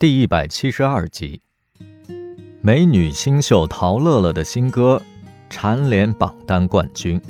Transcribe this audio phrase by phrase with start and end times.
[0.00, 1.42] 第一百七十二集，
[2.62, 5.02] 美女新秀陶乐乐的新歌
[5.50, 7.20] 蝉联榜单冠军，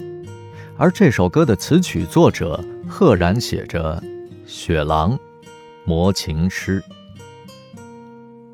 [0.77, 4.01] 而这首歌的词曲作者赫然写着
[4.47, 5.19] “雪狼，
[5.85, 6.81] 魔情诗”。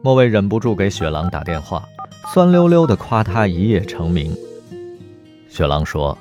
[0.01, 1.87] 莫蔚忍不住给雪狼打电话，
[2.33, 4.35] 酸溜溜的夸他一夜成名。
[5.47, 6.17] 雪狼说：“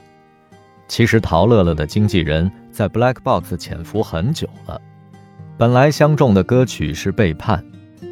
[0.89, 4.81] 其实陶乐乐的经纪人在 Black Box 潜伏很久了，
[5.57, 7.57] 本来相中的歌曲是《背叛》。”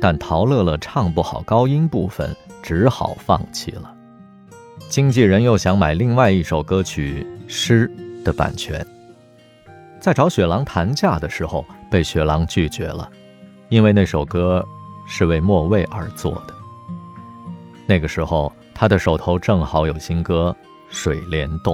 [0.02, 3.94] 但陶乐乐唱不好高音部分，只好放弃了。
[4.90, 7.90] 经纪人又想买另外一首歌曲《诗》
[8.23, 8.85] 的版权，
[9.99, 13.09] 在找雪狼谈价的时候，被雪狼拒绝了，
[13.70, 14.63] 因为那首歌
[15.08, 16.54] 是为莫蔚而作的。
[17.88, 20.55] 那个时候，他的手头正好有新歌
[20.96, 21.73] 《水帘洞》，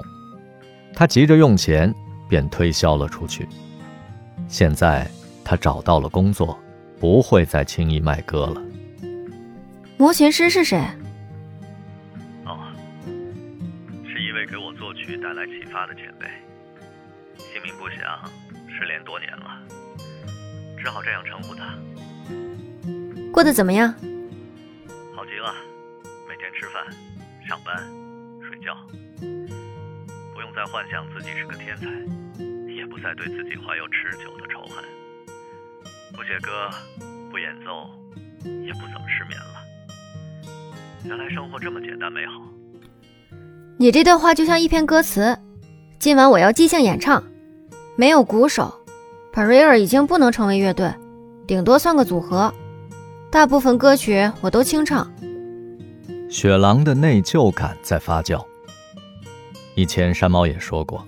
[0.93, 1.93] 他急着用钱，
[2.27, 3.47] 便推销了出去。
[4.47, 5.09] 现在
[5.43, 6.57] 他找到了工作。
[6.99, 8.61] 不会再轻易卖歌了。
[9.97, 10.77] 魔琴师是谁？
[12.45, 12.73] 哦，
[14.05, 16.27] 是一位给我作曲带来启发的前辈，
[17.37, 18.29] 姓名不详，
[18.67, 19.61] 失联多年了，
[20.77, 21.73] 只好这样称呼他。
[23.31, 23.93] 过得怎么样？
[25.15, 25.53] 好极了，
[26.27, 26.85] 每天吃饭、
[27.47, 27.77] 上班、
[28.41, 28.75] 睡觉，
[30.33, 31.87] 不用再幻想自己是个天才，
[32.73, 34.83] 也不再对自己怀有持久的仇恨。
[36.19, 36.69] 不写歌，
[37.31, 37.89] 不演奏，
[38.65, 39.63] 也不怎么失眠了。
[41.05, 42.41] 原来生活这么简单美好。
[43.77, 45.39] 你这段话就像一篇歌词。
[45.97, 47.23] 今晚我要即兴演唱，
[47.95, 48.81] 没有鼓手
[49.31, 50.93] p a r i e r 已经不能成为乐队，
[51.47, 52.53] 顶多算个组合。
[53.31, 55.09] 大部分歌曲我都清唱。
[56.29, 58.45] 雪狼的内疚感在发酵。
[59.73, 61.07] 以前山猫也说过，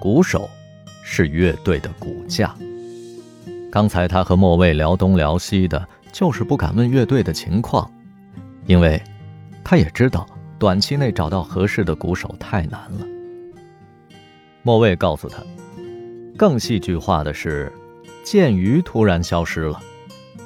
[0.00, 0.50] 鼓手
[1.04, 2.52] 是乐队的骨架。
[3.74, 7.90] 刚才他和莫蔚聊东聊西的，就是不敢问乐队的情况，
[8.66, 9.02] 因为，
[9.64, 10.24] 他也知道
[10.60, 13.04] 短期内找到合适的鼓手太难了。
[14.62, 15.42] 莫蔚告诉他，
[16.38, 17.72] 更戏剧化的是，
[18.22, 19.80] 剑鱼突然消失了，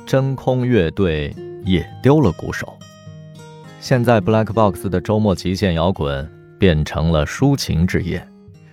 [0.07, 1.37] 真空乐队
[1.67, 2.79] 也丢了鼓手，
[3.79, 6.27] 现在 Black Box 的周末极限摇滚
[6.59, 8.27] 变成了抒情之夜，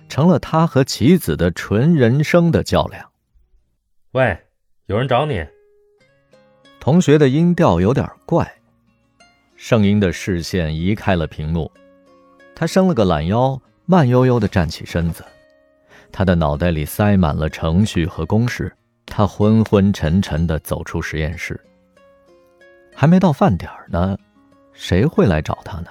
[0.08, 3.06] 成了他和棋子的纯人生的较量。
[4.12, 4.34] 喂。
[4.86, 5.44] 有人找你。
[6.78, 8.48] 同学的音调有点怪。
[9.56, 11.70] 圣音的视线移开了屏幕，
[12.54, 15.24] 他伸了个懒腰，慢悠悠地站起身子。
[16.12, 18.72] 他的脑袋里塞满了程序和公式，
[19.06, 21.60] 他昏昏沉沉地走出实验室。
[22.94, 24.16] 还没到饭点呢，
[24.72, 25.88] 谁会来找他呢？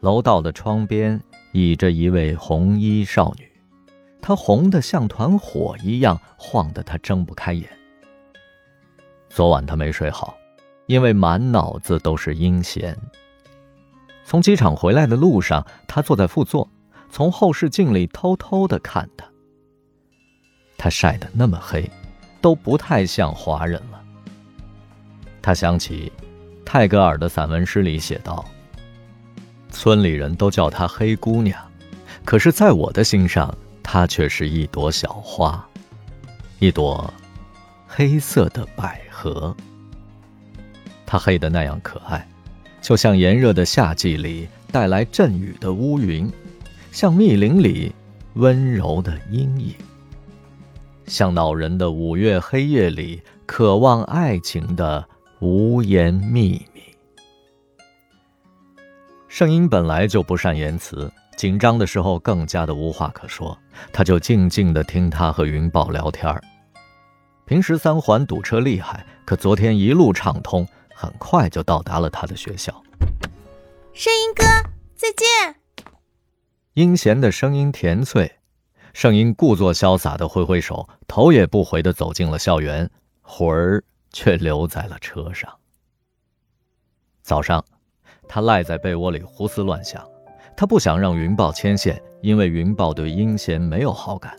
[0.00, 1.20] 楼道的窗边
[1.52, 3.46] 倚着一位红衣少女。
[4.26, 7.70] 她红得像团火一样，晃得他睁不开眼。
[9.28, 10.36] 昨晚他没睡好，
[10.86, 12.98] 因为满脑子都是阴贤。
[14.24, 16.68] 从机场回来的路上，他坐在副座，
[17.08, 19.24] 从后视镜里偷偷的看他。
[20.76, 21.88] 他晒得那么黑，
[22.40, 24.02] 都不太像华人了。
[25.40, 26.12] 他想起
[26.64, 28.44] 泰戈尔的散文诗里写道
[29.70, 31.56] ：“村里人都叫她黑姑娘，
[32.24, 33.56] 可是在我的心上。”
[33.88, 35.64] 它却是一朵小花，
[36.58, 37.14] 一朵
[37.86, 39.56] 黑色的百合。
[41.06, 42.28] 它黑的那样可爱，
[42.82, 46.28] 就像炎热的夏季里带来阵雨的乌云，
[46.90, 47.94] 像密林里
[48.34, 49.72] 温柔的阴影，
[51.06, 55.08] 像恼人的五月黑夜里渴望爱情的
[55.38, 56.82] 无言秘密。
[59.28, 61.10] 声音本来就不善言辞。
[61.36, 63.56] 紧张的时候更加的无话可说，
[63.92, 66.42] 他就静静的听他和云豹聊天儿。
[67.44, 72.82] 平时三环堵车厉害，可昨天一路畅通，很快就到达了他的学校。
[73.92, 74.42] 声音哥，
[74.94, 75.54] 再见。
[76.72, 78.38] 阴贤的声音甜脆，
[78.94, 85.54] 声音故作潇洒的挥挥手，头也不回的走进了校园，魂儿却留在了车上。
[87.22, 87.62] 早上，
[88.26, 90.02] 他赖在被窝里胡思乱想。
[90.56, 94.34] 他不想让云豹牵线，因为云豹对殷贤没有好感。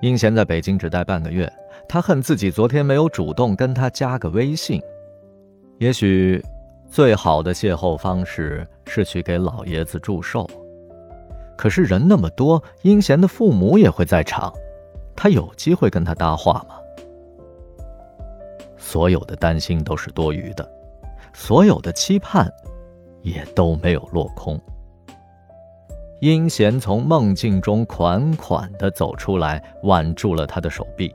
[0.00, 1.50] 殷贤在北京只待半个月，
[1.88, 4.82] 他恨自己昨天没有主动跟他加个微信。
[5.78, 6.44] 也许，
[6.90, 10.44] 最好的邂逅方式是去给老爷子祝寿。
[11.56, 14.52] 可是人那么多，殷贤的父母也会在场，
[15.14, 16.74] 他有机会跟他搭话吗？
[18.76, 20.68] 所有的担心都是多余的，
[21.32, 22.48] 所有的期盼，
[23.22, 24.60] 也都没有落空。
[26.20, 31.14] 阴贤从梦境中款款地走出来，挽住了他的手臂。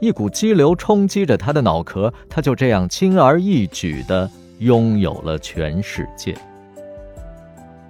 [0.00, 6.36] 一股激流冲击着他的脑壳，他就这样轻而易举地拥有了全世界。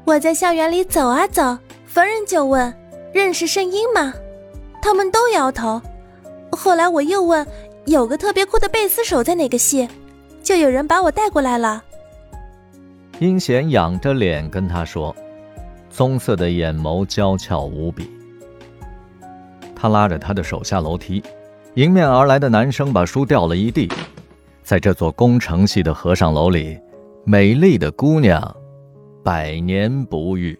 [0.05, 1.57] 我在校园里走啊走，
[1.87, 2.75] 逢人就问
[3.13, 4.13] ：“认识圣婴吗？”
[4.83, 5.81] 他们都摇头。
[6.51, 7.47] 后来我又问
[7.87, 9.89] ：“有个特别酷的贝斯手在哪个系？”
[10.43, 11.85] 就有人把我带过来了。
[13.19, 15.15] 阴贤仰着脸跟他说，
[15.99, 18.09] 棕色的眼眸娇俏无比。
[19.75, 21.21] 他拉着他的手下楼梯，
[21.75, 23.91] 迎面而来的男生把书掉了一地。
[24.63, 26.79] 在这座工程系的和尚楼里，
[27.25, 28.57] 美丽的姑娘
[29.25, 30.57] 百年不遇。